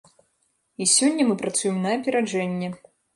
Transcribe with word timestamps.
І 0.85 0.87
сёння 0.93 1.27
мы 1.27 1.35
працуем 1.41 1.77
на 1.83 1.91
апераджэнне. 1.99 2.71